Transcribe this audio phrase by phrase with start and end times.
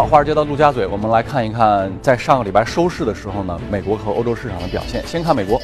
[0.00, 5.06] 好，华尔街到陆家嘴，我们来看一看，在上个礼拜收市的时候呢，美国和欧洲市场的表现。
[5.06, 5.60] 先看美国，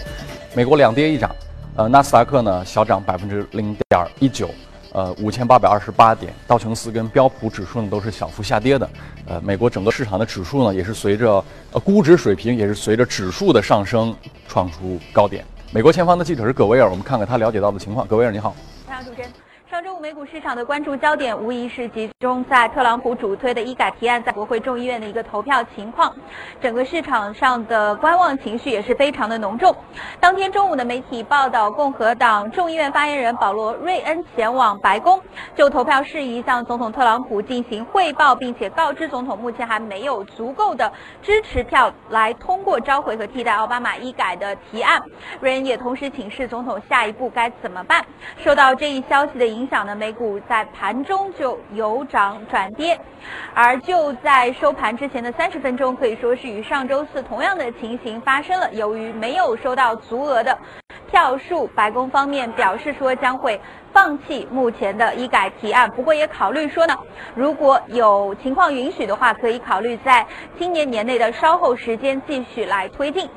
[0.54, 1.34] 美国两跌一涨，
[1.74, 4.50] 呃，纳斯达克呢小涨百分之零点一九，
[4.92, 8.90] 呃，五千八百二十八点，道琼斯跟标普指数呢都是小幅下跌的，
[9.26, 14.14] 呃，美国整个市场的指数呢也是随着呃估值水平也是随着指数的上升
[14.46, 15.42] 创出高点。
[15.72, 18.06] 美国前方的记者是葛维尔，我们看看他了解到的情况。
[18.06, 18.54] 葛维尔，你好。
[18.86, 19.30] 你好主持人。
[20.00, 26.14] 美股市场的关注焦点无疑是集中在特朗普主推的医改提案在国会众议院的一个投票情况，
[26.60, 29.74] 整个市场上的观望情绪也是非常的浓重。
[30.20, 35.20] 当天中午的媒体报道，共和党众议院发言人保罗·瑞恩前往白宫，
[35.56, 45.02] 就投票事宜向总统特朗普进行汇报，并且告知总统目前还没有足够的支持票来通过召回和替代奥巴马医改的提案。
[45.40, 48.04] 瑞恩也同时请示总统下一步该怎么办。
[48.36, 49.46] 受到这一消息的。
[49.46, 52.98] 影响呢，美股在盘中就由涨转跌，
[53.54, 58.70] 而就在收盘之前的三十分钟，可以说是与上周四同样的情形发生了。
[58.74, 60.58] 由于没有收到足额的
[61.10, 63.60] 票数，白宫方面表示说将会
[63.92, 65.88] 放弃目前的医改提案。
[65.92, 66.94] 不过也考虑说呢，
[67.34, 70.26] 如果有情况允许的话，可以考虑在
[70.58, 73.30] 今年年内的稍后时间继续来推进。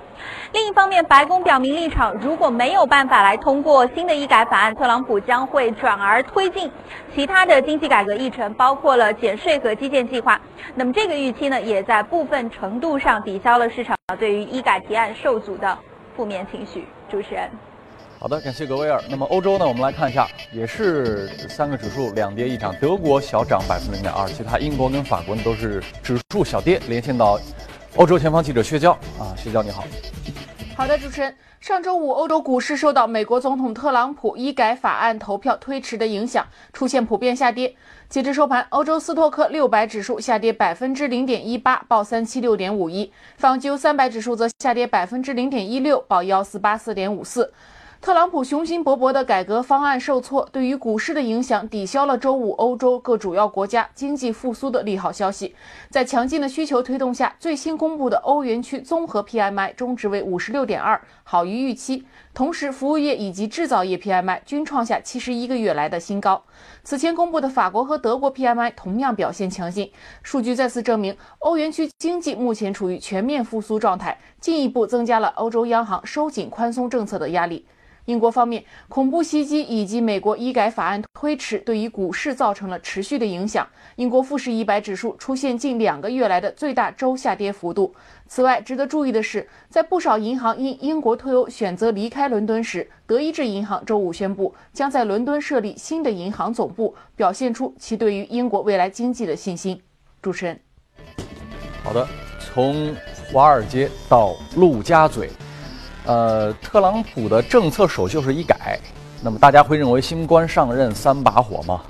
[0.52, 6.70] 另一方面，白宫表明立场，如果没有办法来通过新的医改法案，特朗普将会转而推进
[7.14, 10.40] 其他的经济改革议程，包括了减税和基建计划。
[10.74, 15.78] 那么这个预期呢，也在部分程度上抵消了市场对于医改提案受阻的
[16.16, 16.88] 负面情绪。
[17.10, 17.50] 主持人，
[18.20, 19.00] 好的，感谢格威尔。
[19.10, 26.80] 那么欧洲呢，我们来看一下，也是三个指数两跌一涨，德国小涨百分之零点二，其他英国跟法国呢都是指数小跌。
[26.88, 27.40] 连线到。
[27.96, 29.84] 欧洲前方记者薛娇啊，薛娇你好。
[30.76, 31.36] 好的，主持人。
[31.60, 37.76] 上周五，欧洲股市受到美国总统特朗普医改法案投票推迟的影响，出现普遍下跌。
[38.08, 47.52] 截至收盘，欧洲斯托克六百指数下跌百分之零点一八，报三七六点五一；泛欧三百指数则下跌百分之零点一六，报幺四八四点五四。
[48.02, 55.54] 特朗普雄心勃勃的改革方案受挫，对于股市的影响抵消了周五欧洲各主要国家经济复苏的利好消息。
[55.90, 62.06] 在强劲的需求推动下，最新公布的欧元区综合 PMI 中值为五十六点二，好于预期。
[62.34, 66.42] 同时，服务业以及制造业 PMI 均创下七十一个月来的新高。
[66.86, 69.92] 此前公布的法国和德国 PMI 同样表现强劲，
[70.24, 77.66] 数据再次证明欧元区经济目前处于全面复苏状态，进一步增加了欧洲央行收紧宽松政策的压力。
[78.10, 83.68] 英国方面，恐怖袭击以及美国医改法案推迟，对于股市造成了持续的影响。
[83.98, 87.94] 英国富时一百指数出现近两个月来的最大周下跌幅度。
[88.28, 99.80] 此外，值得注意的是，在不少银行因英国脱欧选择离开伦敦时，德意志银行周五宣布将在伦敦设立新的银行总部，表现出其对于英国未来经济的信心。
[100.20, 100.60] 主持人，
[101.84, 102.08] 好的，
[102.40, 102.96] 从
[103.32, 105.30] 华尔街到陆家嘴。
[106.10, 108.80] 呃，特朗普的政策首秀是医改，
[109.22, 111.82] 那么大家会认为新官上任三把火吗？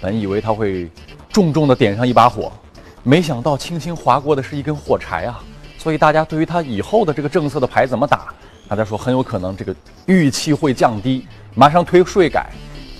[0.00, 0.88] 本以为他会
[1.32, 2.52] 重重的点上一把火，
[3.02, 5.42] 没想到轻轻划过的是一根火柴啊！
[5.78, 8.32] 所以大家对于他以后的这个政策的牌怎么打？
[8.68, 9.74] 大家说很有可能这个
[10.06, 12.52] 预期会降低，马上推税改，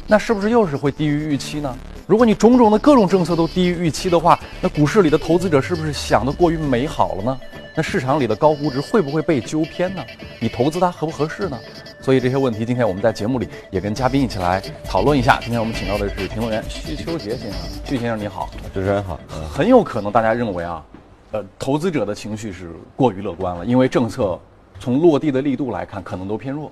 [0.05, 1.73] 那是不是又是会低于预期呢？
[2.07, 7.41] 如果你种种的各种政策都低于预期的话，那股市里的投资者是不是想的过于美好了呢？
[7.75, 10.05] 那市场里的高估值会不会被纠偏呢？
[10.39, 11.59] 你投资它合不合适呢？
[12.01, 15.41] 所以这些问题，今天我们在节目里也跟嘉宾一起来讨论一下。
[15.41, 19.19] 今天我们请到的是评论员徐秋杰先生，徐先生你好，主持人好。
[19.53, 20.85] 很有可能大家认为啊，
[21.33, 24.39] 呃，投资者的情绪是过于乐观了，因为政策
[24.79, 26.71] 从落地的力度来看，可能都偏弱。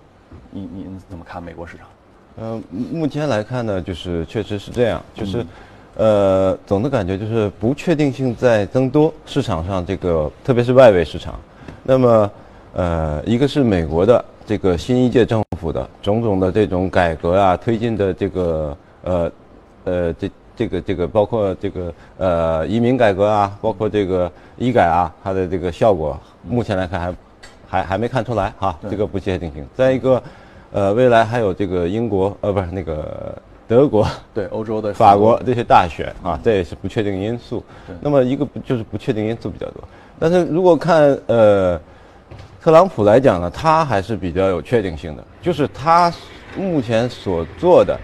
[0.52, 1.88] 你你怎么看美国市场？
[2.36, 5.44] 呃，目前来看呢，就是确实是这样，就是。
[5.96, 11.38] 呃，总的感觉就是不确定性在增多，市场上这个特别是外围市场，
[11.84, 12.30] 那么
[12.72, 19.32] 呃，一个是美国的这个新一届政府的种种的这种改革啊，推进的这个呃
[19.84, 24.28] 呃这这个这个包括这个呃移民改革啊，包括这个
[24.58, 27.14] 医改啊，它的这个效果目前来看还
[27.68, 29.64] 还还没看出来哈，这个不确定性。
[29.76, 30.20] 再一个，
[30.74, 33.34] 呃，未来还有这个英国呃不是那个。
[33.66, 37.64] 德国 对欧洲的法国这些大选啊，这也是不确定因素。
[37.98, 39.82] 那么一个就是不确定因素比较多。
[40.18, 41.80] 但是如果看呃
[42.60, 46.12] 特朗普来讲呢，他还是比较有确定性的，就是他
[46.58, 47.98] 目前所做的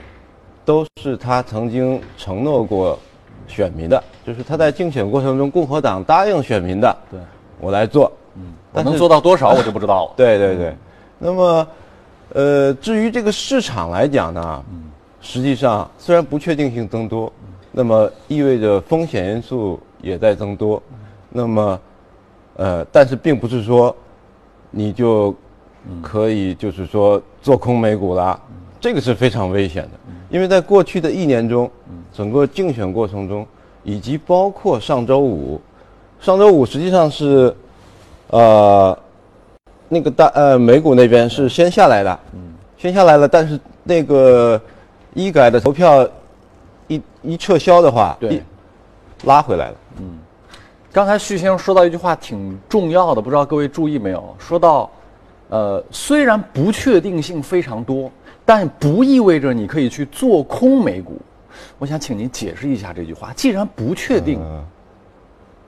[0.64, 2.98] 都是他曾经承诺过
[3.46, 6.96] 选民的，就是他在竞选过程中共和党答应选民的。
[7.10, 7.20] 对，
[7.60, 8.10] 我来做。
[8.34, 10.12] 嗯，但能做到多少我就不知道了。
[10.16, 10.74] 对对对。
[11.18, 11.68] 那么
[12.32, 14.64] 呃，至于这个市场来讲呢？
[15.20, 17.30] 实际上，虽然不确定性增多，
[17.72, 20.82] 那么意味着风险因素也在增多，
[21.28, 21.80] 那么，
[22.56, 23.94] 呃，但是并不是说
[24.70, 25.34] 你就
[26.00, 28.40] 可以就是说做空美股啦，
[28.80, 29.90] 这个是非常危险的，
[30.30, 31.70] 因为在过去的一年中，
[32.14, 33.46] 整个竞选过程中，
[33.84, 35.60] 以及包括上周五，
[36.18, 37.54] 上周五实际上是，
[38.28, 38.98] 呃，
[39.92, 42.40] 那个大呃美股那边是先下来的，嗯
[42.78, 44.58] 先下来了，但是那个
[45.12, 46.08] 医改的投票
[46.86, 48.40] 一一撤销的话，对
[49.24, 49.76] 拉回来了。
[49.98, 50.18] 嗯
[50.92, 54.34] 刚才徐先生说到一句话挺重要的，不知道各位注意没有？
[54.38, 54.88] 说到，
[55.48, 58.10] 呃，虽然不确定性非常多，
[58.44, 61.20] 但不意味着你可以去做空美股。
[61.78, 63.32] 我想请您解释一下这句话。
[63.34, 64.64] 既然不确定，嗯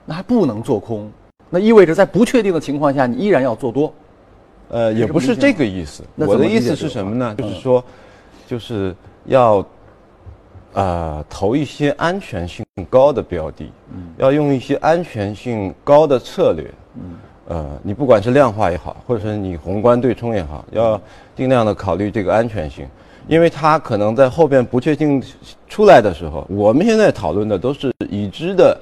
[0.05, 1.11] 那还不能做空，
[1.49, 3.93] 那意味着在不确定的情况下，你依然要做多。
[4.69, 6.03] 呃，也不是这个意思。
[6.15, 7.35] 我的意思是什么呢？
[7.37, 7.83] 嗯就是说，
[8.47, 8.95] 就是
[9.25, 9.65] 要
[10.73, 13.71] 呃投一些安全性高的标的，
[14.17, 16.71] 要用一些安全性高的策略。
[17.47, 20.99] 呃，你不管是量化也好，或者是你宏观对冲也好，要
[21.35, 22.87] 尽量的考虑这个安全性，
[23.27, 25.21] 因为它可能在后边不确定
[25.67, 28.79] 出来的时候，我们现在讨论的都是已知的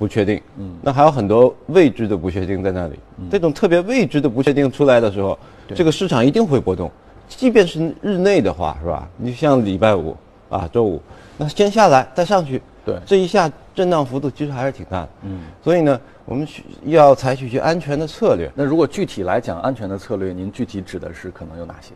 [0.00, 2.98] 不确定，嗯，那还有很多未知的不确定在那里。
[3.30, 5.38] 这种特别未知的不确定出来的时候，
[5.74, 6.90] 这个市场一定会波动，
[7.28, 9.06] 即便是日内的话，是吧？
[9.18, 10.16] 你像礼拜五
[10.48, 11.02] 啊，周五，
[11.36, 18.50] 那先下来再上去，对这一下震荡幅度其实还是挺大的，嗯，所以呢，我们需要采取一些安全的策略。
[18.54, 21.92] 那如果具体来讲，安全的策略，您具体指的是可能有哪些？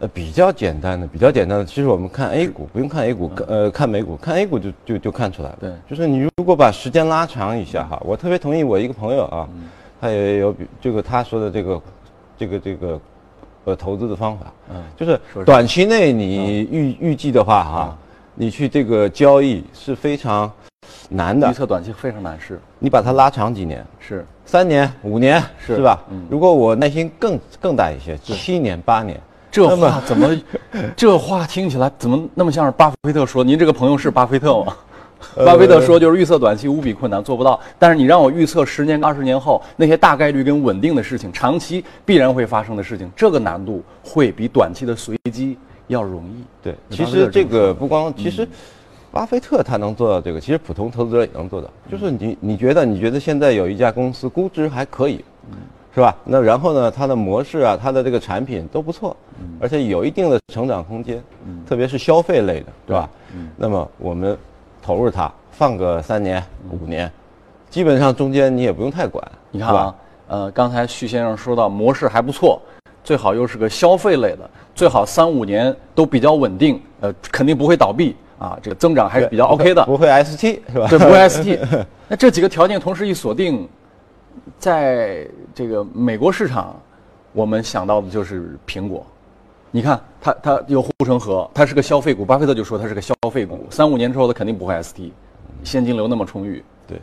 [0.00, 5.58] 呃，比较简单的，比较简单的，其实我们看 A 股，不用看 A 股，呃，看美股，看 A 股就就就看出来了。
[5.60, 5.72] 对。
[5.88, 9.48] 就是你如果把时间拉长一下哈，我特别同意我一个朋友啊，
[10.00, 11.82] 他也有比这个他说的这个
[12.36, 13.00] 这个这个
[13.66, 14.82] 呃投资的方法，嗯。
[14.96, 17.98] 就是短期内你预预计的话哈，
[18.34, 20.50] 你去这个交易是非常
[21.08, 21.48] 难的。
[21.48, 22.60] 预，测短期非常难，是。
[22.80, 25.40] 你把它拉长几年，是，三年、五年？
[25.56, 25.76] 是。
[25.76, 26.02] 是吧？
[26.10, 26.26] 嗯？
[26.28, 29.20] 如果我耐心更更大一些，七年、八年。
[29.54, 30.36] 这话怎么？
[30.96, 33.44] 这话听起来怎么那么像是巴菲特说？
[33.44, 34.76] 您这个朋友是巴菲特吗？
[35.46, 37.58] 巴菲特说就是预测短期无比困难，做不到。
[37.78, 45.56] 但是你让我预测十年、二十年后那些大概率跟稳定的事情，长期必然会发生的事情，这个难度会比短期的随机
[45.86, 46.42] 要容易。
[46.60, 48.46] 对，其实这个不光，其实
[49.12, 51.70] 巴菲特他能做到这个，其实普通投资者也能做到。
[51.88, 55.24] 就是你你觉得你觉得现在有一家公司估值还可以，
[55.94, 56.14] 是吧？
[56.24, 59.16] 那然后呢，它的模式啊，它的这个产品都不错，
[59.60, 61.22] 而且有一定的成长空间，
[61.66, 63.08] 特别是消费类的，对吧？
[63.56, 64.36] 那么我们
[64.82, 67.10] 投入它，放个三年五年，
[67.70, 69.94] 基本上中间你也不用太管，你看啊，
[70.26, 72.60] 呃，刚才徐先生说到模式还不错，
[73.04, 79.84] 最好又是个消费类的，最好三五年都比较稳定，呃，肯定不会倒闭啊，这个增长还是比较 OK 的。
[79.84, 80.88] 不会 ST 是吧？
[80.88, 81.58] 对，不会 ST。
[82.08, 83.68] 那这几个条件同时一锁定，
[84.58, 86.74] 在这个美国市场，
[87.32, 89.04] 我们想到的就是苹果。
[89.70, 95.12] 你看，它它有护城河，它是个消费股，巴菲特就说它是个消费股，三五年之后它肯定不会 ST，
[95.62, 96.64] 现金流那么充裕。
[96.86, 97.00] 对。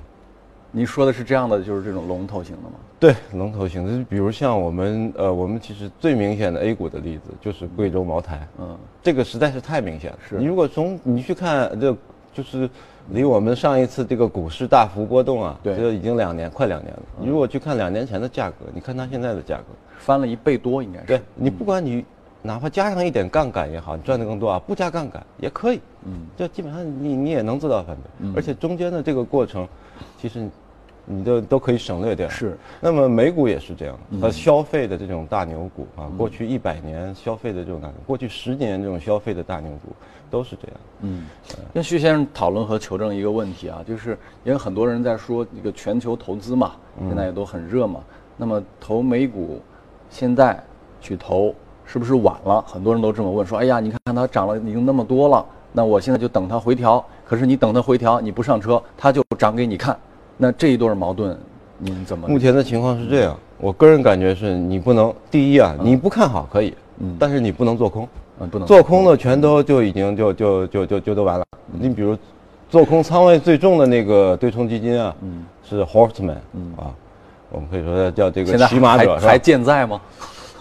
[0.74, 2.76] 你说的是这样的，就是这种龙头型的吗？
[2.98, 10.20] 对，龙头型的，比如像我们呃，我们其实最明显的 A 股的例子就是贵州茅台，嗯，这个实在是太明显了。
[10.30, 11.94] 是你如果从你去看这，
[12.34, 12.70] 就是
[13.12, 15.76] 离我们上一次这个股市大幅波动啊，对。
[15.76, 17.04] 这已经两年，快两年了。
[17.20, 19.66] 你如果去看两年前的价格，你看它现在的价格，
[20.00, 21.06] 翻了一倍多，应该是。
[21.08, 22.06] 对你不管你
[22.42, 29.68] 哪怕加上一点杠杆也好，你赚的更多啊，不加杠杆也可以，嗯，就基本上你你也能做到翻倍，而且中间的这个过程，
[30.18, 30.48] 其实
[31.04, 32.30] 你都都可以省略掉。
[32.30, 32.58] 是。
[32.80, 34.22] 那么美股也是这样，嗯。
[34.22, 39.94] 它消费的这种大牛股啊，过去一百年消费的这种大牛，过去十年这种消费的大牛股
[40.32, 40.78] 都是这样。
[41.02, 41.26] 嗯，
[41.74, 46.72] 跟徐先生讨论和求证一个问题啊，就是因为很多人在说这个全球投资嘛，
[47.08, 48.00] 现在也都很热嘛。
[48.38, 49.62] 那么投美股，
[50.10, 50.60] 现在
[51.00, 51.54] 去投
[51.86, 52.64] 是不是晚了？
[52.66, 57.04] 很多人都这么问，说哎呀，你看它涨了已经那么多了，那我现在就等它回调。
[57.26, 59.98] 可是你等它回调，你不上车，它就涨给你看。
[60.38, 61.38] 那这一对矛盾，
[61.78, 62.28] 您怎么？
[62.28, 68.08] 目前的情况是这样，我个人感觉是你不能，第一啊，你不看好可以，嗯但是你不能做空，
[68.42, 71.46] 嗯不能做空的全都就已经就就就就就都完了。
[71.72, 72.18] 你比如，
[72.70, 76.36] 做空仓位最重的那个对冲基金啊，嗯是 Horseman，
[76.76, 76.92] 啊，
[77.50, 79.38] 我们可以说叫这个骑马者是吧还还？
[79.38, 80.02] 健在吗？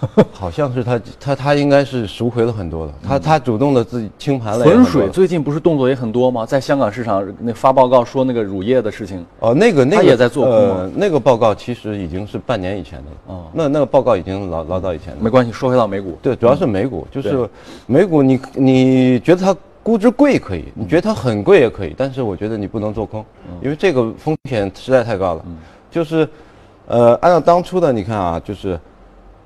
[0.32, 4.84] 好像是他他他应该是赎回了很多了，他他主动的自己清盘了也浑。
[4.84, 6.46] 水最近不是动作也很多吗？
[6.46, 13.16] 在香港市场那发报告说那个乳业的事情，哦，那个那个他也在做空呃，那个报告其实已经是半年以前的了。
[13.34, 15.18] 哦那那个报告已经老老早以前的了。
[15.20, 17.48] 没关系，说回到美股，对，主要是美股，就是
[17.86, 23.24] 美股你，你觉得它估值贵可以，你觉得它很贵也可以，但是我觉得你不能做空，
[23.62, 25.44] 因为这个风险实在太高了。
[25.90, 26.28] 就是，
[26.86, 28.78] 呃，按照当初的你看啊，就是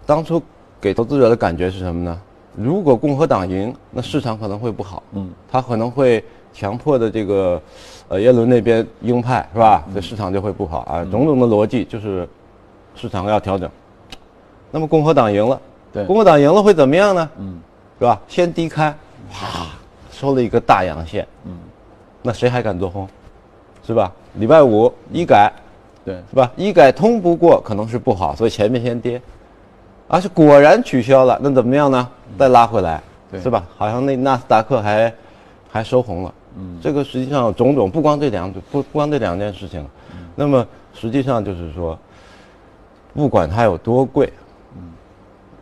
[0.06, 0.42] 当初
[0.80, 2.20] 给投资者的感觉是什么呢？
[2.56, 7.60] 如果共和党赢，那市场可能会不好，嗯，他可能会强迫的这个，
[8.08, 9.84] 呃，耶伦那边鹰派是吧？
[9.94, 12.28] 这市场就会不好啊，种种的逻辑就是
[12.94, 13.68] 市场要调整。
[14.70, 15.60] 那么共和党赢了，
[15.92, 17.30] 对共和党赢了会怎么样呢？
[17.38, 17.58] 嗯，
[17.98, 18.20] 是吧？
[18.28, 18.88] 先低开，
[19.32, 19.66] 哇，
[20.10, 21.58] 收了一个大阳线，嗯，
[22.22, 23.08] 那谁还敢做空？
[23.86, 24.12] 是吧？
[24.34, 25.52] 礼拜五医改
[26.04, 26.50] 对，是吧？
[26.56, 29.20] 医改通不过可能是不好，所以前面先跌，
[30.06, 32.08] 而且果然取消了，那怎么样呢？
[32.38, 33.64] 再拉回来，对是吧？
[33.76, 35.12] 好像那纳斯达克还
[35.70, 39.90] 还收红了，嗯，这个实际上种种不光这两不不光这两件事情了，
[40.34, 41.98] 那么实际上就是说，
[43.14, 44.32] 不管它有多贵，
[44.76, 44.82] 嗯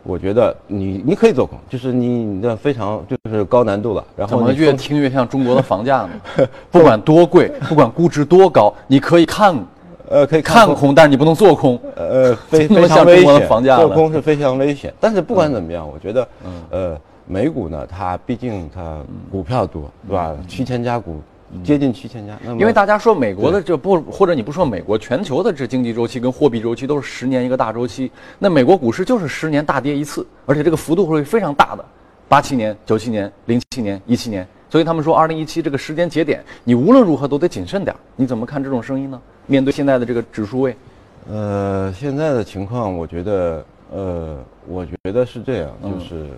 [0.03, 6.09] 我觉得你你可以做空，就是你你的非常就是高难度了，然后怎么越听越像中国的房价呢？
[6.69, 9.55] 不管多贵，不管估值多高，你可以看
[10.13, 11.79] 呃可以空看空，但是你不能做空。
[11.95, 14.93] 呃，非 非常危险，房价做空是非常危险。
[14.99, 16.27] 但是不管怎么样，我觉得，
[16.69, 18.99] 呃，美股呢，它毕竟它
[19.31, 20.37] 股票多，对吧？
[20.47, 21.19] 七千家股，
[21.63, 22.37] 接近七千家。
[22.43, 28.11] 那么因为大家说美国的这不，或者你不说美国，全球的这经济周期跟货币周期都是十年一个大周期。
[28.37, 31.83] 那美国股市就是十年大跌一次，而且这个幅度会非常大的，
[32.29, 34.47] 八七年、九七年、零七年、一七年。
[34.69, 37.99] 所以他们说，二零一七这个时间节点，你无论如何都得谨慎点儿。
[38.15, 39.21] 你怎么看这种声音呢？
[39.45, 40.75] 面对现在的这个指数位，
[41.29, 46.29] 呃，现在的情况，我觉得，呃，我觉得是这样，嗯就是。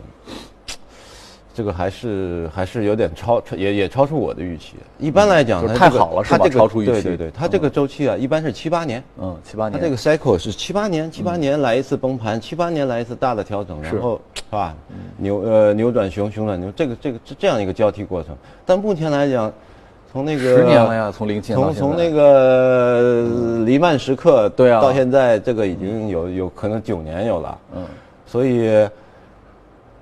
[1.57, 4.73] 这个还是还是有点超，也也超出我的预期。
[4.99, 9.01] 一般来讲，嗯就是它这个太好了是吧它这个超出预期对对对，它这个周期啊，一般是七八年。
[9.17, 14.75] 嗯，七八年，它这个 cycle 是七八年，七八年来一次崩盘，七八年来一次大的调整，然后是吧？
[15.15, 18.35] 扭呃扭转熊，熊转牛，这个这个是这样一个交替过程。
[18.65, 19.49] 但目前来讲，
[20.15, 23.27] 从那个十年了呀，从零七年从从那个
[23.65, 24.79] 黎曼时刻对啊。
[24.79, 27.85] 到现在，这个已经有有可能九年有了，嗯，
[28.25, 28.87] 所以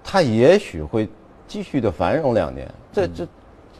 [0.03, 1.09] 它也许会
[1.47, 3.27] 继续的繁荣两年，这这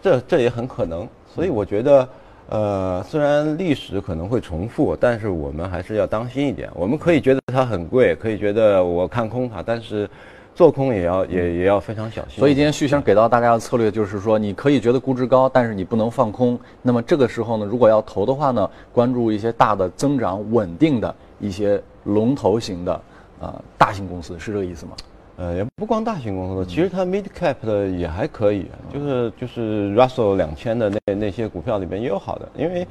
[0.01, 1.07] 这这也很可能。
[1.35, 2.09] 所以我觉得，
[2.49, 6.67] 呃，虽然历史可能会重复，但是我们还是要当心一点。
[6.73, 10.09] 我们可以觉得它很贵，可以觉得我看空它，但是
[10.55, 12.39] 做空也要也也要非常小心。
[12.39, 16.60] 所以今天旭先生给到大家的策略就是说，你可以觉得估值高，但是你不能放空。
[16.81, 23.01] 那么这个时候呢，如果要投的话呢，关注一些大的增长稳定的一些龙头型的
[23.39, 24.93] 呃、大型公司，是这个意思吗？
[25.36, 32.88] 呃，也不光大型公司，其实它 mid cap 的也还可以，就是就是 Russell 两千的那那些股票里边也有好的，因为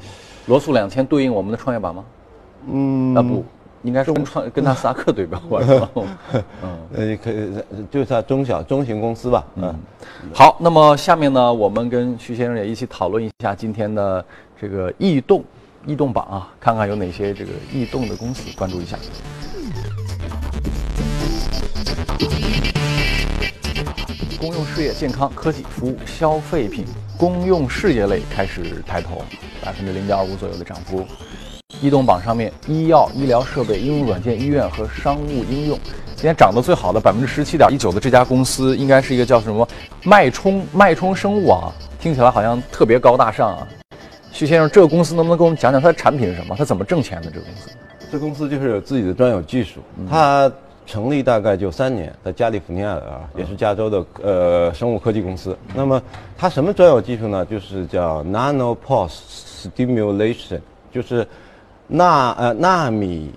[0.47, 2.05] 罗素两千对应我们的创业板吗？
[2.71, 3.45] 嗯啊不，
[3.83, 5.61] 应该是跟创跟纳斯达克对标吧？
[5.65, 5.91] 是 吧
[6.95, 7.51] 呃可以
[7.91, 9.75] 就是它中小中型公司吧，嗯，
[10.33, 14.25] 好，那么下面呢，我们跟徐先生也一起讨论一下今天的
[14.61, 15.45] 这个异动
[15.87, 18.97] 异动榜啊，看看有哪些这个异动的公司，关注一下。
[24.41, 26.85] 公用事业、健康、科技、服务、消费品、
[27.17, 29.23] 公用事业类开始抬头，
[29.65, 31.07] 百分之零点二五左右的涨幅。
[31.81, 35.79] 异动榜上面，医药、医疗设备、应用软件、医院和商务应用，
[36.15, 39.67] 今天涨得最好的百分之十七点一九的这家公司，应该是一个叫什么
[40.05, 43.67] 脉冲脉冲生物啊，听起来好像特别高大上啊。
[44.31, 46.55] 徐先生，这个公司能不能给我们讲讲它的产品是什么？
[46.57, 47.31] 它怎么挣钱的？
[47.31, 47.71] 这个公司？
[48.11, 50.51] 这公司就是有自己的专有技术，它
[50.87, 55.57] 成立大概就三年，在加利福尼亚的啊，也是加州的呃生物科技公司。
[55.75, 56.01] 那么
[56.37, 57.45] 它什么专有技术呢？
[57.45, 59.19] 就是叫 nano pulse
[59.65, 60.61] stimulation，
[60.93, 61.27] 就是
[61.93, 63.31] 纳呃纳米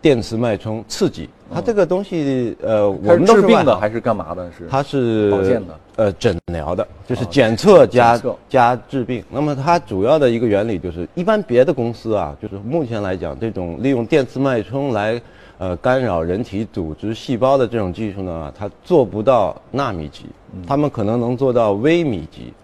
[0.00, 1.28] 电磁脉冲刺激。
[1.54, 4.50] 它这个东西呃，我们都是病的还是干嘛的？
[4.56, 8.18] 是它是保健的呃诊疗的，就是检测加、
[8.48, 9.22] 加治病。
[9.30, 15.20] 那么它主要的一个原理就是，一般别的公司啊，就是目前来讲，这种利用电磁脉冲来
[15.58, 20.24] 呃干扰人体组织细胞的这种技术呢，它做不到纳米级，
[20.66, 22.54] 他们可能能做到微米级，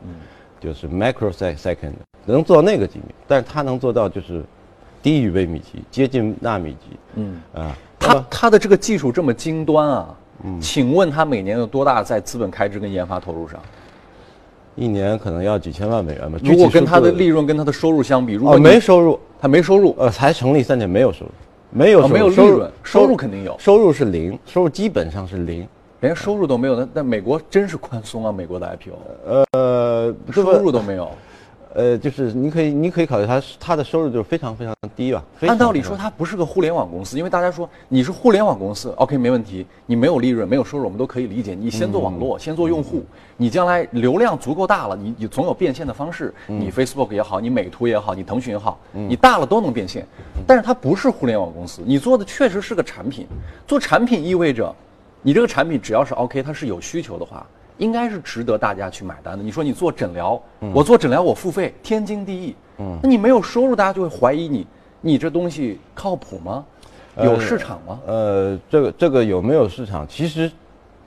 [0.58, 1.92] 就是 microsecond
[2.24, 4.42] 能做到那个级别，但是它能做到就是
[5.02, 10.14] 低于微米级，接近纳米级，嗯啊，那它它的这个技术这么精端啊，
[10.44, 13.60] 嗯请问它每年有多大在资本开支跟研发投入上？
[14.76, 16.38] 一年可能要几千万美元吧。
[16.44, 21.30] 如果跟它的利润跟它的收入相比，如果哦没收入，它没收入，呃，才成立三年没有收入，
[21.70, 25.66] 没有哦没有利润收入肯定有收入是零，收入基本上是零。
[26.00, 28.30] 连收入都没有，那那美国真是宽松啊！
[28.30, 28.92] 美国的 IPO
[29.50, 31.10] 呃，收入都没有，
[31.74, 35.22] 呃，就是你可以你可以考虑它它的收入就是非常非常低吧。
[35.42, 41.54] 按道理说，它不是个互联网公司，因为大家说你是互联网公司，OK 没问题，你没有利润，没有收入，我们都可以理解。
[41.54, 43.04] 你先做网络，先做用户，
[43.36, 46.32] 你将来流量足够大了，你你总有变现的方式。
[46.46, 50.06] 你 Facebook 也好，你美图也好，你腾讯也好，你大了都能变现。
[50.46, 53.26] 但是它不是互联网公司，你做的确实是个产品。
[53.66, 54.74] 做产品意味着，
[55.22, 57.46] 你这个产品只要是 OK，它是有需求的话。
[57.78, 59.42] 应该是值得大家去买单的。
[59.42, 60.40] 你说你做诊疗，
[60.74, 62.54] 我做诊疗我付费，天经地义。
[62.78, 64.66] 嗯，那你没有收入，大家就会怀疑你，
[65.00, 66.64] 你这东西靠谱吗？
[67.16, 67.98] 有市场吗？
[68.06, 70.06] 呃，这个这个有没有市场？
[70.06, 70.50] 其实，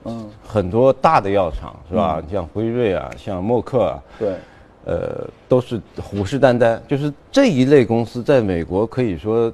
[0.04, 2.22] 嗯，很多大的药厂是吧？
[2.30, 4.36] 像辉瑞啊，像默克啊，对，
[4.84, 6.78] 呃，都是虎视眈眈。
[6.86, 9.50] 就是这一类公司在美国可以说，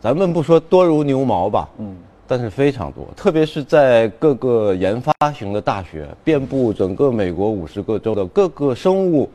[0.00, 1.96] 咱们不说多如牛毛吧，嗯。
[2.30, 9.30] 但是非常多，特别是在各个研发型的大学，遍布整个美国五十个州的各个生物、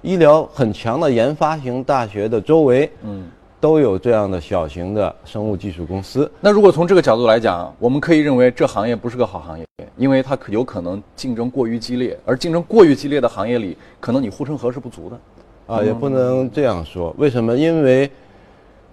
[0.00, 3.26] 医疗很强的研发型大学的周围，嗯，
[3.60, 6.30] 都有这样的小型的生物技术公司。
[6.40, 15.18] 那如果从这个角度来讲，我们可以认为这行业不是个好行业，因为它可有可能竞争过于激烈，而竞争过于激烈的行业里，可能你护城河是不足的。
[15.66, 17.12] 啊，也不能这样说。
[17.18, 17.56] 为什么？
[17.56, 18.08] 因为。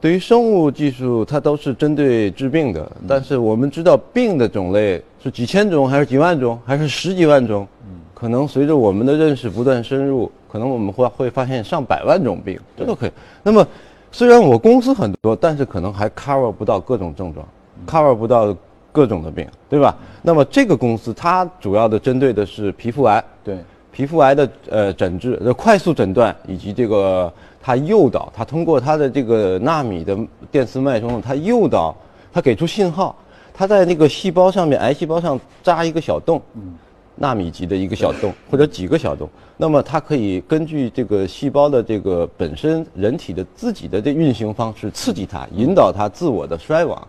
[0.04, 7.66] 对于生物技术，它都是针对治病的，但是我们知道病的种类是几千种，还是几万种，还是十几万种？
[7.86, 13.12] 嗯，可能随着我们的认识不断深入，可能我们会会发现上百万种病，这都可以。
[13.42, 13.66] 那么，
[14.12, 17.48] 虽然我公司很多，但是可能还 cover 不到各种症状
[17.88, 18.54] ，cover 不到
[18.92, 19.96] 各种的病，对吧？
[20.22, 23.58] 那么这个公司它主要的针对的是皮肤癌，对
[23.90, 27.32] 皮肤癌的呃诊治、快速诊断以及这个。
[27.66, 30.18] 它诱导，它通过它的这个纳米的
[30.52, 31.96] 电磁脉冲，它诱导，
[32.34, 33.16] 它给出信号，
[33.54, 36.74] 它在那个细胞上面，癌细胞上扎一个小洞，嗯，
[37.16, 47.08] 纳米级的一个小洞或者几个小洞，那么它可以根据这个细胞的这个本身人体的自己的这运行方式刺激它，引导它自我的衰亡，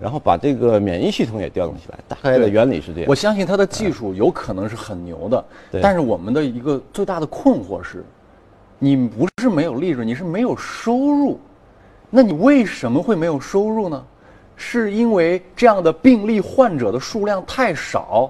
[0.00, 1.98] 然后把这个免疫系统也调动起来。
[2.08, 3.08] 大概的原理是这样。
[3.08, 5.44] 我相信它的技术有可能是很牛的，
[5.80, 8.04] 但是我们的一个最大的困惑是。
[8.84, 11.38] 你不是没有利润，你是没有收入，
[12.10, 14.04] 那你为什么会没有收入呢？
[14.56, 18.28] 是因为这样的病例患者的数量太少，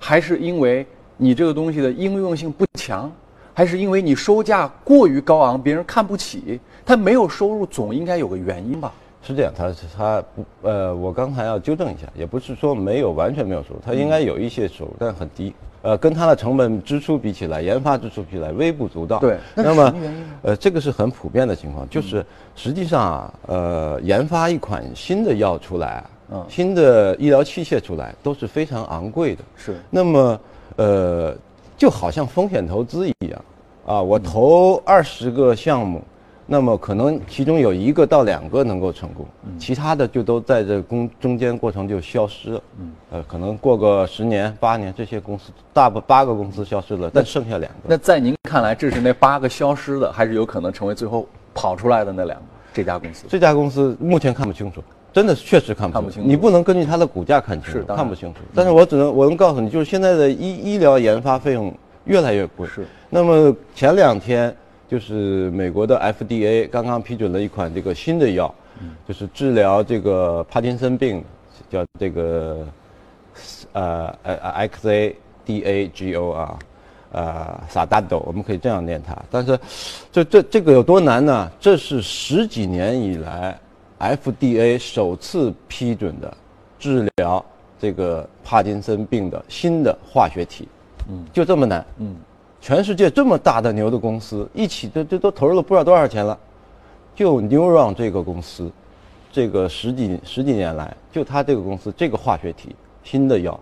[0.00, 0.84] 还是因为
[1.16, 3.12] 你这个东西的应用性不强，
[3.54, 6.58] 还是因为你收价过于高昂，别人看不起？
[6.84, 8.92] 他没有收入，总应该有个原因吧？
[9.22, 15.54] 是这样，他他不呃，我刚才要纠正一下，也不是说没有完全没有收入，他应该有一些收入，但很低。
[15.82, 19.18] 呃，跟它的成本支出比起来，研发支出比起来微不足道。
[19.18, 19.94] 对，那么，
[20.42, 29.42] 呃，这个是很普遍的情况，就是实际上啊，呃，研发一款新的药出来，嗯，新的医疗器械出来都是非常昂贵的。
[29.56, 29.76] 是。
[29.90, 30.40] 那么，
[30.76, 31.36] 呃，
[31.76, 33.44] 就好像风险投资一样，
[33.84, 36.00] 啊，我投二十个项目。
[36.44, 39.26] 那么可能其中有一个到两个能够成功，
[39.58, 42.62] 其他的就都在这公中间过程就消失了。
[42.80, 47.78] 嗯，呃，可能过个十年八年，这些公司大不八个公司消失了，但剩下两个。
[47.86, 52.44] 那在您看来，这是那八个消失的，还是有可能成为最后跑出来的那两个？
[52.74, 53.24] 这家公司？
[53.28, 56.28] 这家公司目前看不清楚，真的确实看不清楚。
[56.28, 58.40] 你不能根据它的股价看清楚，看不清楚。
[58.54, 61.72] 但是我只能我能告诉你，就是现在的医医疗研发费用
[62.04, 62.66] 越来越贵。
[62.66, 62.84] 是。
[63.08, 64.54] 那么前两天。
[64.92, 68.54] 就是美国的 FDA 刚刚批准了一款这个新的药，
[69.08, 71.24] 就是治疗这个帕金森病，
[71.70, 72.66] 叫这个
[73.72, 76.58] 呃呃 XADAGO 啊，
[77.12, 79.16] 呃萨达斗，我们可以这样念它。
[79.30, 79.58] 但是
[80.12, 81.50] 这这这个有多难呢？
[81.58, 83.58] 这是十几年以来
[83.98, 86.36] FDA 首次批准的
[86.78, 87.42] 治疗
[87.80, 90.68] 这个帕金森病的新的化学体，
[91.08, 92.14] 嗯，就这么难，嗯。
[92.62, 96.38] 全世界这么大的牛的公司，一起都都都投入了不知道多少钱了，
[97.12, 98.70] 就 Neuron 这个公司，
[99.32, 103.58] 这个十几十几年来，就他这个公司这个化学体新的药，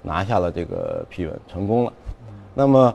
[0.00, 1.92] 拿下了这个批文，成功了。
[2.54, 2.94] 那么，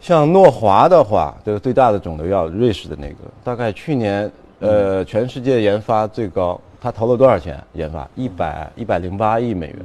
[0.00, 8.08] 像诺华的话，这个最大的肿瘤药，瑞士的那个，大概去年呃全世界研发最高，他投了多少钱研发？
[8.16, 9.78] 一百一百零八亿美元。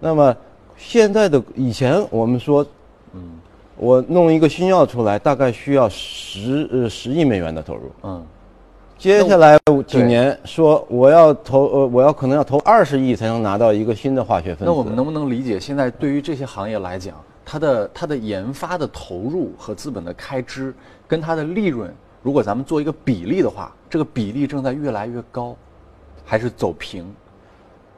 [0.00, 0.34] 那么
[0.74, 2.66] 现在的以前我们说。
[3.78, 7.82] 嗯，我弄一个新药出来，大概需要十呃十亿美元的投入。
[8.02, 8.26] 嗯，
[8.98, 14.64] 接下来几年说我要投呃我要可能要投二十亿才能拿到一个新的化学分子。
[14.64, 20.74] 那我们能不能理解，现在对于这些行业来讲，它的它的研发的投入和资本的开支
[21.06, 25.54] 跟它的利润，如果咱们做一个比例的话，这个比例正在越来越高，
[26.24, 27.04] 还是走平？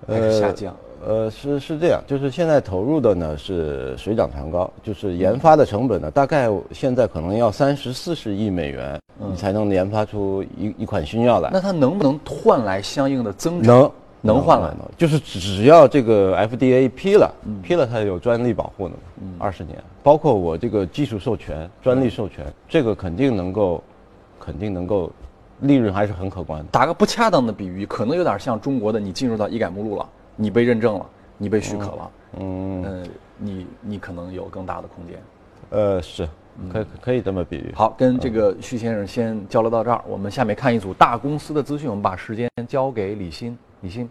[0.07, 0.73] 还是下降？
[0.73, 0.88] 呃，
[1.31, 11.51] 是是这样，就是现在投入的呢是水涨船高，就是研发的成本呢，大概现在可能要三十四十亿美元，你才能研发出一一款新药来。
[11.53, 13.81] 那它能不能换来相应的增长？
[13.81, 17.33] 能能换来，就是只要这个 FDA 批了，
[17.63, 23.81] 批了它有专利保护的嘛，二十年，包括我这个技术授权、专利授权，这个肯定能够，
[24.41, 25.09] 肯定能够，
[25.61, 26.67] 利润还是很可观的。
[26.73, 30.05] 打个不恰当的比喻，可能有点像中国的，你进入到医改目录了。
[30.41, 33.03] 你被认证了，你被许可了，嗯，呃，
[33.37, 35.21] 你你可能有更大的空间，
[35.71, 36.29] 呃，是，
[36.73, 37.73] 可可以这么比喻。
[37.75, 44.09] 好，跟这个徐先生先交流到这儿，我们下面看一组大公司的资讯，我们把时间交给李欣，李欣。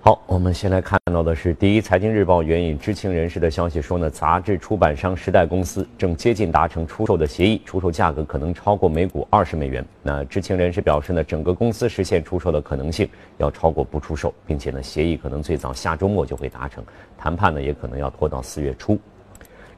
[0.00, 9.84] 好，我们先来看到的是第一财经日报援引知情人士的消息说呢，杂志出版商时代公司正接近达成出售的协议，出售价格可能超过每股二十美元。
[10.02, 13.08] 那知情人士表示呢，整个公司实现出售的可能性
[13.38, 16.82] 要超过不出售，并且呢，协议可能最早下周末就会达成，
[17.18, 18.96] 谈判呢也可能要拖到四月初。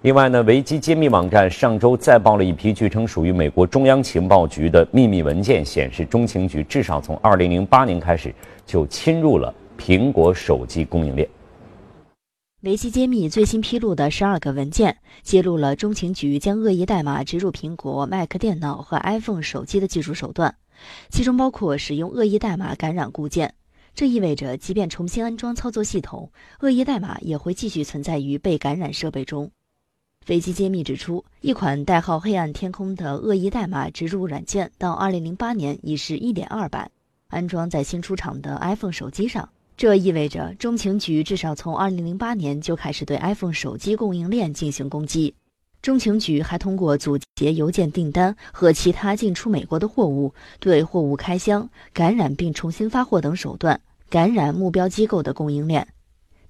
[0.02, 8.32] 另外呢，维基揭秘网站上周再爆了一批据称属于美国中央情报局的秘密文件，显示中情局至少从二零零八年开始
[8.66, 9.52] 就侵入了。
[9.80, 11.26] 苹果手机供应链。
[12.60, 20.54] 维基揭秘最新披露的十二个文件，揭露了中情局将恶意代码植入苹果 Mac 电脑和 iPhone 手机的技术手段，
[21.08, 23.54] 其中包括使用恶意代码感染固件。
[23.94, 29.50] 这意味着，即便重新安装操作系统，恶意代码也会继续存在于被感染设备中。
[30.26, 36.90] 维基揭秘指出，一款代号“黑暗天空”的恶意代码植入软件，到2008年已是一点二版，
[37.28, 39.48] 安装在新出厂的 iPhone 手机上。
[39.80, 45.34] 这意味着中情局至少从2008年就开始对 iPhone 手机供应链进行攻击。
[45.80, 55.88] 中情局还通过阻截邮件订单和其他进出美国的货物，对货物开箱、感染并重新发货等手段感染目标机构的供应链。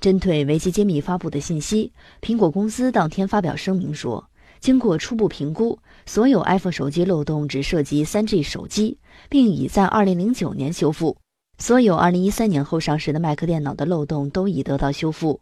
[0.01, 11.16] 针对维基揭秘发布的信息，苹果公司当天发表声明说，经过初步评估，所有 iPhone 手机漏洞只涉及 3G 手机，并已在2009年修复。
[11.61, 15.40] 所有2013年后上市的 Mac 电脑的漏洞都已得到修复。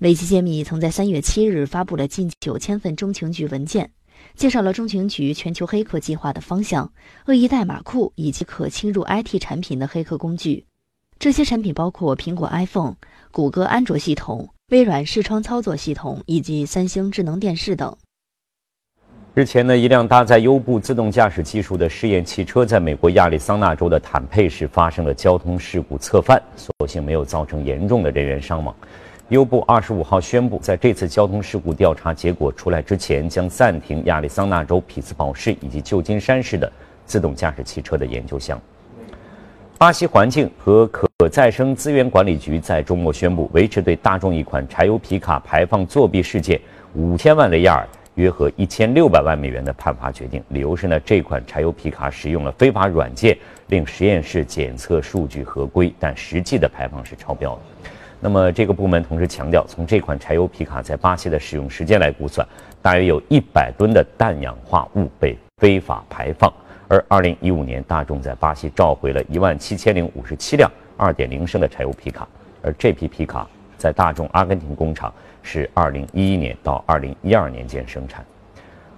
[0.00, 3.92] 维基揭秘曾在3月7日发布了近9000份中情局文件，
[4.34, 6.92] 介绍了中情局全球黑客计划的方向、
[7.26, 10.66] 恶意代码库以及可侵入 IT 产品的黑客工具。
[11.20, 12.96] 这些产品包括苹果 iPhone、
[13.30, 17.96] 谷歌安卓系统、微软视窗操作系统以及三星智能电视等。
[19.32, 28.74] 日前呢，一辆搭载优步自动驾驶技术的试验汽车在美国亚利桑那州的坦佩市发生了交通事故侧翻，所幸没有造成严重的人员伤亡。
[29.28, 36.70] 优步二十五号宣布，在这次交通事故调查结果出来之前，将暂停亚利桑那州匹兹堡市以及旧金山市的
[37.06, 38.62] 自动驾驶汽车的研究项目。
[39.78, 46.60] 巴西环境和可再生资源管理局在周末宣布，维持对大众一款柴油皮卡排放作弊事件
[46.94, 47.86] 五千万雷亚尔。
[48.20, 53.36] 约合一千六百万美元的判罚决定，理由是呢，这款柴油皮卡使用了非法软件，
[53.68, 57.60] 令实验室检测数据合规，但实际的排放是超标的。
[58.20, 62.46] 那么这个部门同时强调，从这款柴油皮卡在巴西的使用时间来估算，
[62.82, 66.52] 大约有一百吨的氮氧化物被非法排放。
[66.86, 72.28] 而二零一五年，大众在巴西召回了一万七千零五十七辆二点零升的柴油皮卡，
[72.60, 73.48] 而这批皮卡
[73.80, 75.10] 在大众阿根廷工厂。
[75.42, 78.22] 是二零一一年到二零一二年间生产。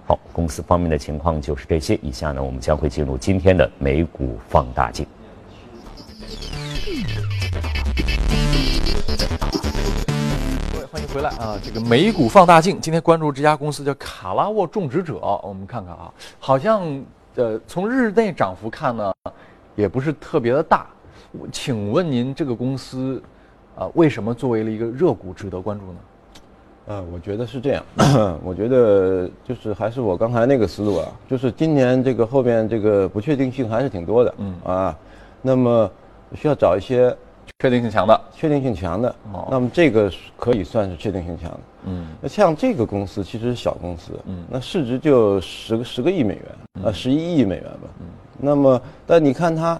[0.05, 1.97] 好，公司方面的情况就是这些。
[2.01, 5.07] 以下呢，我们将会进入今天的美股放大镜。
[10.91, 11.57] 欢迎回来啊！
[11.63, 15.17] 这个美股放大镜，今天关注这家公司叫卡拉沃种植者。
[15.43, 16.83] 我们看看啊，好像
[17.35, 19.13] 呃，从日内涨幅看呢，
[19.77, 20.87] 也不是特别的大。
[21.53, 23.23] 请问您这个公司
[23.75, 25.97] 啊，为什么作为了一个热股值得关注呢？
[26.85, 27.83] 呃，我觉得是这样。
[28.43, 34.35] 我觉得就是还是我刚才那个思路啊，就是今年这个后边这个不确定性还是挺多的。
[34.37, 34.97] 嗯啊，
[35.41, 35.89] 那么
[36.35, 37.15] 需要找一些
[37.59, 39.15] 确定性强的，确定性强的。
[39.31, 41.59] 哦，那么这个可以算是确定性强的。
[41.85, 46.45] 嗯，那像这个公司其实是小公司，嗯，那市值就十个十个亿美元，
[46.83, 47.89] 呃，十一亿美元吧。
[48.01, 48.07] 嗯，
[48.37, 49.79] 那么但你看它，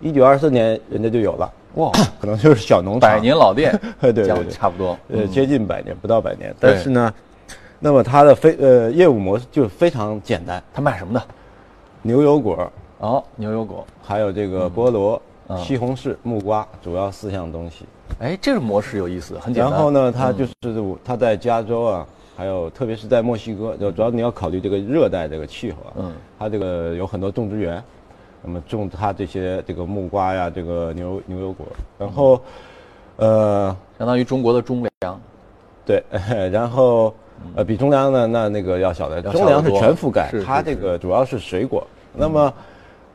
[0.00, 1.52] 一九二四年人家就有了。
[1.74, 6.54] 哇， 可能就是小农场，百年老店， 对对对，差不多，呃，接近百年，不到百年。
[6.60, 7.12] 但是呢，
[7.78, 10.62] 那么它的非呃业务模式就非常简单。
[10.74, 11.22] 它卖什么的？
[12.02, 15.20] 牛油果，哦，牛油果，还有这个菠萝、
[15.56, 17.86] 西红柿、木瓜，主要四项东西。
[18.18, 19.72] 哎，这个模式有意思，很简单。
[19.72, 20.52] 然后呢，它就是
[21.04, 22.06] 它在加州啊，
[22.36, 27.82] 还有特别是在墨西哥，就主要你要考虑这个热带这个气候啊，嗯，它这个有很多种植园。
[28.42, 31.66] 那么种它这些这个木瓜呀，这个牛牛油果，
[31.98, 32.40] 然后，
[33.16, 35.20] 呃，相当于中国的中粮。
[35.84, 36.02] 对，
[36.50, 37.14] 然后
[37.54, 42.52] 呃，比中粮呢，那那个要小的，中粮是全覆盖它这个主要是水果，那么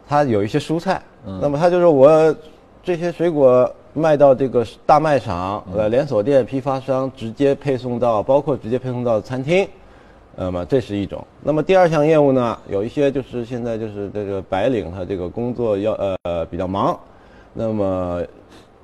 [0.08, 1.40] 它有一些蔬菜，嗯。
[1.42, 2.36] 那么它就是我
[2.84, 5.80] 这些水果卖到这个大卖场、嗯。
[5.80, 9.68] 呃连锁店、批发商直接配送到，包括直接配送到餐厅。
[10.40, 11.26] 那么这是一种。
[11.42, 16.98] 那么第二项业务呢，有一些就是现在就是这个白领他这个工作要呃比较忙，
[17.54, 18.24] 那么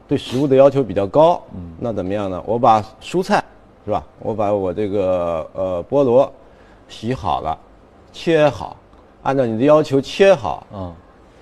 [0.08, 1.40] 对食物的要求比较高。
[1.56, 2.44] 嗯，那怎么样呢？
[2.48, 3.44] 我把蔬菜
[3.86, 4.04] 是吧？
[4.20, 6.32] 我把我这个呃菠萝
[6.88, 7.56] 洗好了，
[8.12, 8.76] 切好，
[9.22, 10.92] 按照你的要求切好，嗯，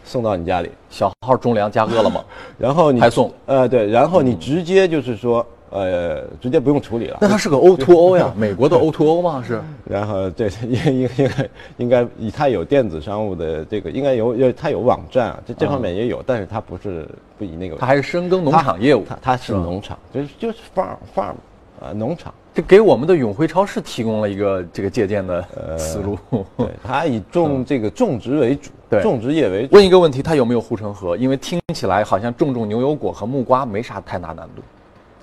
[0.04, 2.22] 送到你家里，小号中粮加饿了么，
[2.60, 3.32] 然后你还送。
[3.46, 7.18] 呃，对，然后你直接就是说呃，直接不用处理了。
[7.22, 9.44] 那它是个 O to O 呀， 美国的 O to O 吗？
[9.46, 9.62] 是。
[9.90, 17.08] 然后对应应应该应该以它有电子商务的这个应该有有它有网站啊，这这方面也有，但是它不是
[17.38, 21.34] 不以那个它还是深耕农场业务，它它是农场，就是就是 farm farm
[21.80, 26.18] 啊农场，这给我们的永辉超市提供了一个这个借鉴的思路。
[26.58, 29.76] 对，它以种这个种植为主，对种植业为主。
[29.76, 31.16] 问一个问题，它有没有护城河？
[31.18, 34.62] 因为听起来好像种种牛油果和木瓜没啥太大难度，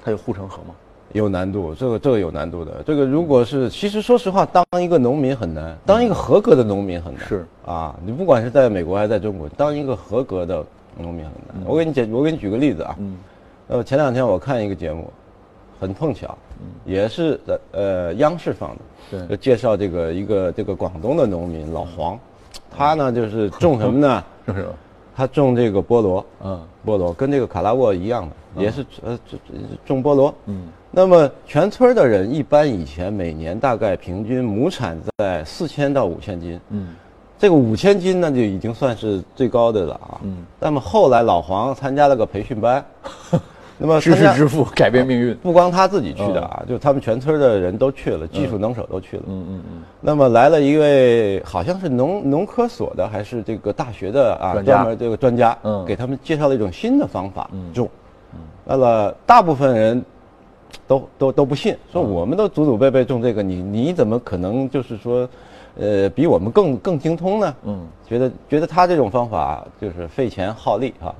[0.08, 0.74] 它有护城河吗？
[1.12, 2.82] 有难度，这个这个有难度的。
[2.86, 7.26] 这个如果是，其实说实话，当一个农民很难，当一个合格的农民很难。
[7.26, 10.64] 是啊，你不管是在美国还是在中国，当一个合格的
[10.98, 11.62] 农民很难。
[11.66, 12.96] 我给你解，我给你举个例子啊。
[12.98, 13.18] 嗯。
[13.68, 15.12] 呃，前两天我看一个节目，
[15.78, 16.36] 很碰巧，
[16.86, 18.76] 也是在呃央视放的，
[19.10, 22.18] 对就介绍这个一个这个广东的农民老黄，
[22.74, 24.24] 他呢就是种什么呢？
[24.46, 24.66] 是不是？
[25.18, 29.18] 他种这个菠萝，嗯菠萝跟这个卡拉沃一样的，也是呃
[29.84, 30.32] 种菠萝。
[30.46, 30.68] 嗯。
[30.92, 36.60] 那么全村的人一般以前每年大概平均亩产在四千到五千斤。
[36.70, 36.94] 嗯。
[37.36, 40.20] 这个五千斤呢就已经算是最高的了啊。
[40.22, 40.46] 嗯。
[40.60, 42.86] 那么后来老黄参加了个培训班，
[43.80, 45.34] 那么知识致富，改变命运。
[45.36, 49.22] 不光他自己去的啊，就他们全村的人都去了，技术能手都去了。
[49.28, 49.82] 嗯嗯嗯。
[50.00, 57.88] 那么来了一位好像是农农科所的还是这个大学的啊专门这个专家，嗯给他们介绍了一种新的方法嗯种。
[58.64, 60.04] 那么大部分人
[60.86, 65.28] 都都都不信，说嗯我们都祖祖辈辈种这个，你你怎么可能就是说，
[65.78, 67.54] 呃，比我们更更精通呢？
[67.62, 71.14] 嗯，觉得觉得他这种方法就是费钱耗力哈。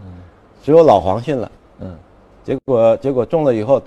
[0.62, 1.50] 只有老黄信了。
[2.48, 2.54] 嗯。
[2.54, 3.82] 结果结果种了以后，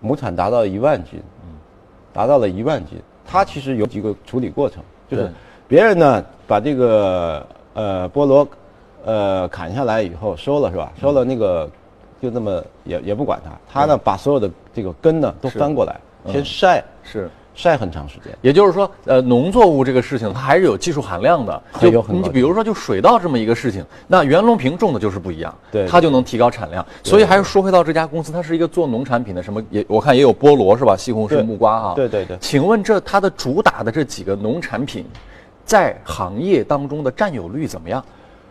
[0.00, 1.20] 亩产达到一万斤，
[2.12, 2.98] 达到了一万斤。
[3.26, 5.28] 它其实有几个处理过程，就是
[5.66, 8.46] 别人呢把这个呃菠萝
[9.04, 10.92] 呃砍下来以后收了是吧？
[11.00, 11.68] 收了那个
[12.22, 17.28] 就那么也也不管它，他呢把所有的这个根呢都翻过来，嗯先晒是。
[17.56, 18.32] 晒很长时间。
[18.42, 21.60] 也就是说，呃，农作物这个事情它还是有技术含量的。
[21.74, 26.84] 就很有很你比如说，就水稻这么一个事情，那袁隆平种的就是不一样，对它就能提高产量。
[27.02, 30.94] 所以还是说回到这家公司，它是一个做农产品的，什么也我看也有菠萝是吧？
[30.96, 31.94] 西红柿、木瓜哈。
[31.96, 35.04] 对对对请问这它的主打的这几个农产品，
[35.64, 38.04] 在行业当中的占有率怎么样？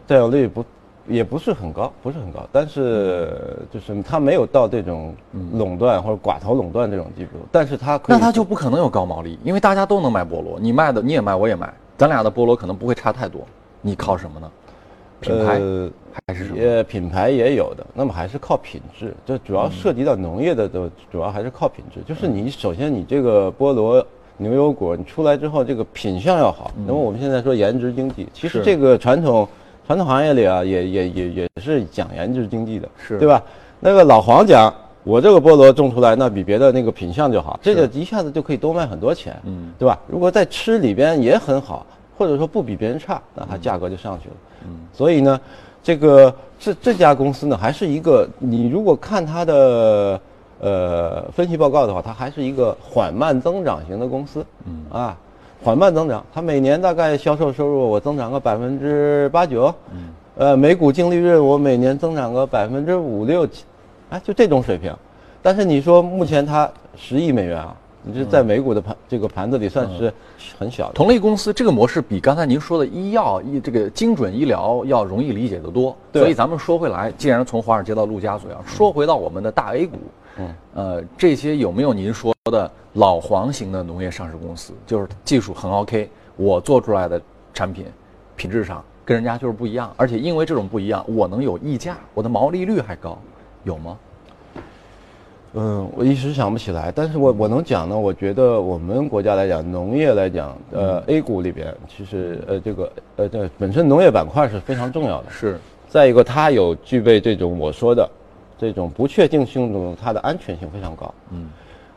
[0.07, 0.63] 占有率不
[1.07, 5.13] 也不是很高，不是很高，但是就是它没有到这种
[5.53, 13.41] 垄断或者寡头垄断这种地步，但是它那它就不可能有高毛利，因为大家都能卖菠萝，你卖的你也卖，我也卖，咱俩的菠萝可能不会差太多。
[13.81, 14.51] 你靠什么呢？
[15.21, 15.89] 品牌呃
[16.27, 16.57] 还是什么？
[16.57, 19.13] 也品牌也有的，那么还是靠品质。
[19.25, 22.01] 这主要涉及到农业的，都主要还是靠品质。
[22.05, 24.05] 就是你首先你这个菠萝、
[24.37, 26.71] 牛油果，你出来之后这个品相要好。
[26.85, 29.47] 那么我们现在说颜值经济，其实这个传统
[29.85, 33.41] 传统行业里啊，也也也也是讲颜值经济的，是对吧？
[33.79, 34.73] 那个老黄讲。
[35.05, 39.99] 我这个菠萝种出来，那比别的那个品相就好，这个一下子就可以多卖很多钱，嗯对吧？
[40.07, 41.85] 如果在吃里边也很好，
[42.17, 44.35] 或者说不比别人差，那它价格就上去了。
[44.65, 45.39] 嗯所以呢，
[45.83, 50.19] 这个这这家公司呢，还是一个你如果看它的
[50.59, 54.43] 呃分析报告的话，它还是一个缓慢增长型的公司。
[54.65, 55.15] 嗯啊，
[55.65, 59.73] 缓慢增长，它每年大概销售收入我增长个百分之八九。
[59.91, 60.09] 嗯。
[60.37, 63.63] 呃，每股净利润我每年增长个百分之五六七，
[64.11, 64.95] 哎，就这种水平。
[65.41, 70.13] 但是你说目前它十亿美元啊，你这在美股的盘这个盘子里算是
[70.59, 70.93] 很小的。
[70.93, 75.97] 同类公司这个模式比刚才您说的医药医这个精准医疗要容易理解得多。
[76.11, 79.97] 对所以咱们说回来，既然从华尔街到陆家嘴啊，说回到我们的大 A 股，
[80.37, 87.21] 嗯，呃，这些有没有您说的老黄型的农业上市公司，就是技术很 OK，我做出来的
[87.53, 87.85] 产品
[88.35, 93.17] 品质上跟人家就是不一样，而且因为这种不一样，我能有溢价，我的毛利率还高，
[93.63, 93.97] 有吗？
[95.57, 97.97] 嗯，我一时想不起来，但是我我能讲呢。
[97.97, 105.29] 我觉得我们国家来讲，农业来讲，呃，A 股里边其实呃这个呃这本身农业板块是非常重要的。
[105.29, 105.57] 是。
[105.87, 108.09] 再一个，它有具备这种我说的
[108.57, 111.13] 这种不确定性中，它的安全性非常高。
[111.31, 111.49] 嗯。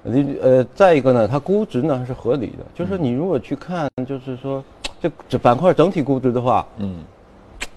[0.03, 2.65] 你呃，再一个呢，它估值呢是合理的。
[2.75, 4.63] 就是你如果去看，就是说
[5.01, 6.97] 这这板块整体估值的话，嗯。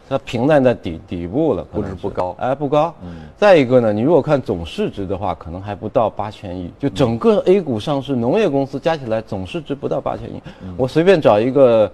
[0.09, 2.93] 它平在那底底部了，估值不高，哎，不高。
[3.01, 3.21] 嗯。
[3.37, 6.69] 再一个呢，你如果看总市值的话，可能还不到八千亿。
[6.77, 10.41] 就整个 A 股上市农业公司加起来总市值不到八千亿。
[10.75, 11.89] 我随便找一个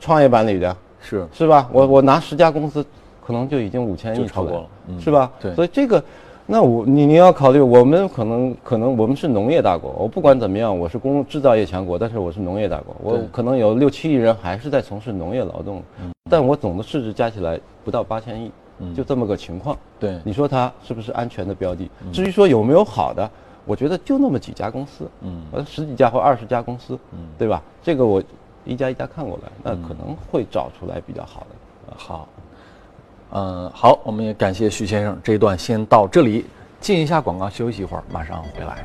[0.00, 1.68] 创业板里的，是是吧？
[1.70, 2.82] 我我拿十家公司，
[3.22, 5.30] 可能就已经五千亿超过了，是吧？
[5.38, 5.54] 对。
[5.54, 6.02] 所以这个。
[6.46, 15.82] 那我你你要考虑，我们可能可能我们是农业大国，我不管怎么样，我是工制造业强国，但是我是农业大国，我可能有六七亿人还是在从事农业劳动，
[16.28, 18.50] 但我总的市值加起来不到八千亿，
[18.94, 19.76] 就这么个情况。
[20.00, 21.88] 对，你说它是不是安全的标的？
[22.12, 23.30] 至于说有没有好的，
[23.64, 27.62] 我觉得就那么几家公司，嗯，十几家或二十家公司，嗯，对吧？
[27.82, 28.22] 这个我
[28.64, 31.94] 一家一家看过来，那可能会找出来比较好的。
[31.96, 32.28] 好。
[33.34, 35.18] 嗯，好，我们也感谢徐先生。
[35.24, 36.44] 这一段先到这里，
[36.80, 38.84] 进一下广告，休息一会儿，马上回来。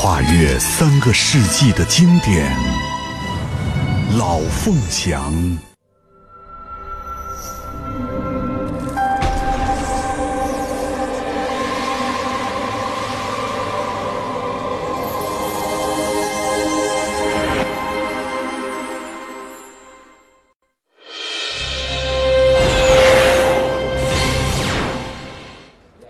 [0.00, 2.56] 跨越三个世纪的经典，
[4.16, 5.67] 老凤祥。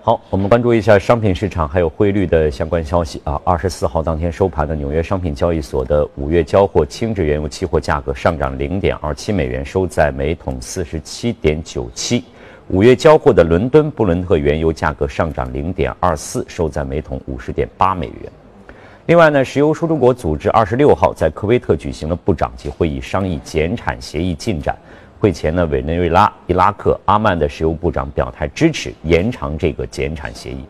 [0.08, 3.38] 好，我们关注一下商品市场还有汇率的相关消息啊。
[3.44, 12.24] 二十四号当天收盘的纽约商品交易所的五月交货轻质原油期货价格上涨零点二七美元，收在每桶四十七点九七。
[12.68, 18.32] 五月交货的伦敦布伦特原油价格上涨零点二四，收在每桶五十点八美元。
[19.04, 24.74] 另外呢，石油输出国组织二十六号在科威特举行了部长级会议，商议减产协议进展。
[25.20, 30.64] 会前呢，委内瑞拉、伊拉克、阿曼的石油部长表态支持延长这个减产协议，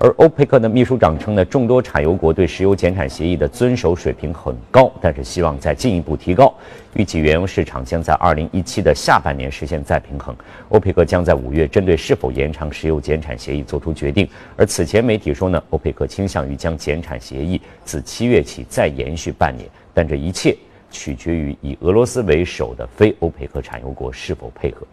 [0.00, 6.52] 而欧佩克的秘书长称呢，众多产油国对石油减产协议的遵守水平很高，但是希望再进一步提高。
[6.94, 10.34] 预计原油市场将在二零一七的下半年实现再平衡。
[10.70, 14.28] 欧佩克将在五月针对是否延长石油减产协议作出决定。
[14.56, 20.56] 而此前媒体说呢，欧佩克倾向于将减产协议自七月起再延续半年，但这一切。
[20.94, 24.86] 取决于以俄罗斯为首的非欧佩克产油国是否配合，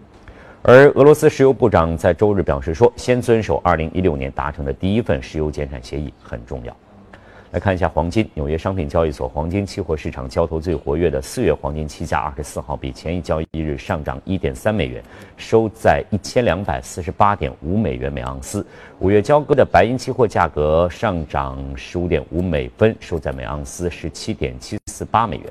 [0.64, 6.76] 而俄罗斯石油部长在周日表示说，先遵守2016年达成的第一份石油减产协议很重要。
[7.52, 15.04] 来看一下黄金，纽约商品交易所黄金期货市场交投最活跃的四月黄金期价，二十四号比前一交易日上涨一点三美元，
[15.36, 18.66] 收在一千两百四十八点五美元每盎司。
[19.00, 25.46] 五月交割的白银期货价格上涨十五点五美分，收在每盎司十七点七四八美元。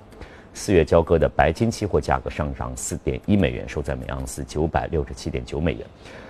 [0.60, 5.80] 四月交割的白金期货价格上涨四点一美元，收在每盎司九百六十七点九美元。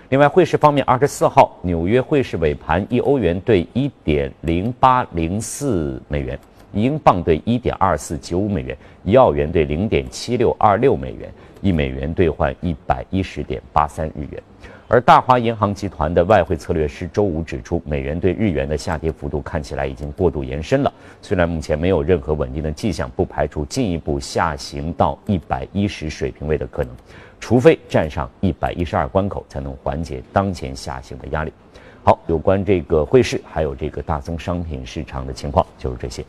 [0.09, 6.38] 另外，汇市方面，二十四号纽约汇市尾盘，一欧元兑一点零八零四美元，
[6.73, 11.29] 英镑兑一点二四九五美元，一澳元兑零点七六二六美元，
[11.61, 14.40] 一美元兑换一百一十点八三日元。
[14.92, 20.93] 而大华银行集团的外汇策略师周五指出，美元对日元的下跌幅度看起来已经过度延伸了。
[21.22, 26.93] 虽然目前没有任何稳定的迹象，不排除进一步下行到一百一十水平位的可能，
[27.38, 31.53] 除非站上一百一十二关口，才能缓解当前下行的压力。
[32.03, 36.24] 好，有关这个汇市还有这个大宗商品市场的情况就是这些。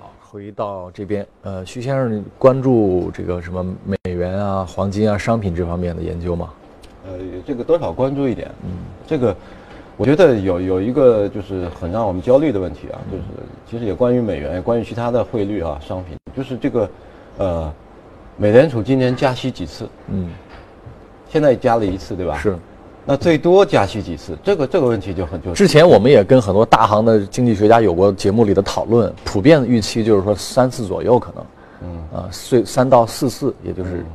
[0.00, 6.52] 好，回到这边，呃，徐先生关注这个什么美元啊、黄金啊、商品这方面的研究吗？
[7.06, 8.70] 呃，这个多少关注一点，嗯，
[9.06, 9.34] 这个，
[9.96, 13.24] 我觉得有有一个就是很让我们焦虑的问题啊，就是
[13.68, 16.90] 其实也关于美元，也关于其他的汇率啊、商品，就是这个，
[17.38, 17.72] 呃，
[18.36, 19.88] 美联储今年加息几次？
[20.08, 20.30] 嗯，
[21.28, 22.38] 现在加了一次，对吧？
[22.38, 22.56] 是。
[23.04, 24.38] 那最多加息几次？
[24.44, 25.52] 这个这个问题就很就。
[25.54, 31.44] 之前我们也跟很多大行的经济学家有过节目里的讨论，普遍预期就是说三次左右可能，
[31.82, 34.06] 嗯啊，最三到四次，也就是，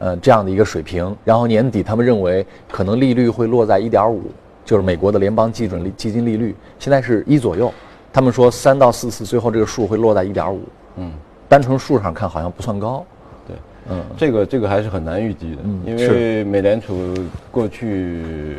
[0.00, 1.16] 呃这样的一个水平。
[1.24, 4.22] 然后年底他们认为可能利率会落在一点五，
[4.64, 7.72] 就是美国的联邦基准利基金利率现在是一左右，
[8.12, 10.60] 他们说三到四次，最后这个数会落在一点五，
[10.96, 11.12] 嗯，
[11.48, 13.06] 单从数上看好像不算高。
[13.46, 13.56] 对
[13.88, 17.14] 嗯，这个这个还是很难预计的，嗯因为美联储
[17.50, 18.56] 过去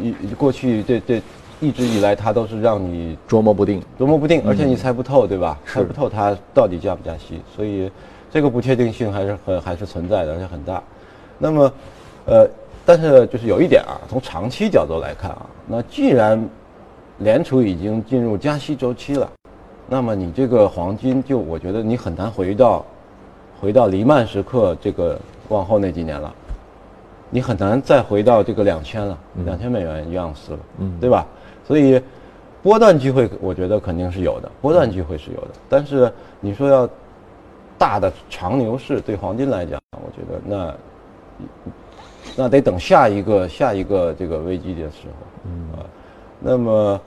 [0.00, 1.22] 一过去这这
[1.60, 5.58] 一直以来，它都是让你捉摸不定，捉摸不定，而且你猜不透，对吧？
[5.66, 7.90] 猜不透它到底加不加息，所以
[8.32, 10.82] 这个不确定性还是很还是存在的，而且很大。
[11.38, 11.72] 那么，
[12.24, 12.48] 呃，
[12.84, 16.42] 但是就是有一点啊，从长期角度来看啊，那既然
[17.18, 19.30] 联储已经进入加息周期了，
[19.88, 22.84] 那么你这个黄金就我觉得你很难回到。
[23.60, 25.16] 回到黎曼时刻这个
[25.48, 26.34] 往后那几年了，
[27.30, 31.24] 你很难再回到这个两千了，两千美元一盎司了，嗯，对吧？
[31.64, 32.02] 所以
[32.60, 35.50] 波段机会，我觉得肯定是有的，波段机会是有的。
[35.68, 36.88] 但是你说要
[37.82, 40.74] 大的长牛市，对黄金来讲，我觉得那
[42.36, 45.82] 那得等下一个下一个这个危机的时候，嗯啊，
[46.38, 47.00] 那么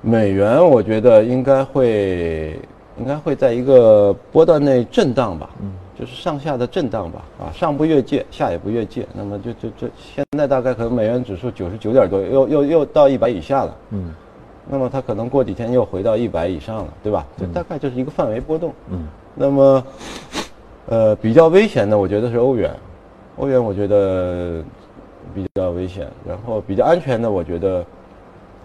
[0.00, 2.58] 美元，我觉得应该会。
[2.98, 14.14] 应该会在一个波段内震荡吧，嗯，就是上下的震荡吧，啊，上不越界，下也不越界，那么就就这现在大概可能美元指数九十九点多，又又又到一百以下了，嗯，
[14.68, 17.26] 那么它可能过几天又回到一百以上了，对吧？
[17.38, 19.84] 就大概就是一个范围波动，嗯，那么，
[20.86, 22.74] 呃，比较危险的，我觉得是欧元，
[23.36, 24.62] 欧元我觉得
[25.34, 27.84] 比较危险，然后比较安全的，我觉得，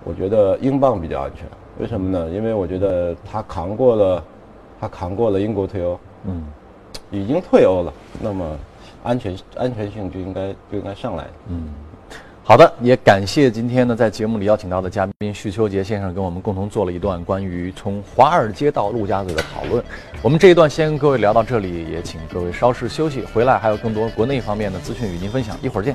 [0.03, 1.45] 我觉得英镑比较安全。
[1.79, 2.29] 为什么呢？
[2.29, 4.23] 因为我觉得他扛过了，
[4.79, 6.43] 他扛过了英国退欧，嗯，
[7.11, 8.45] 已经退欧了，那么
[9.03, 11.69] 安全安全性就应该就应该上来，嗯，
[12.47, 19.83] 好的，也感谢今天呢在节目里邀请到的嘉宾徐秋杰先生跟我们共同做了一段关于从华尔街到陆家嘴的讨论。
[20.21, 25.93] 我们这一段先跟各位聊到这里，也请各位稍事休息，回来还有更多国内方面的资讯与您分享，一会儿见。